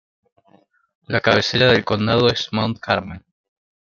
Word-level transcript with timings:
La 1.05 1.21
cabecera 1.21 1.67
del 1.71 1.85
condado 1.85 2.27
es 2.27 2.47
Mount 2.53 2.79
Carmel. 2.79 3.23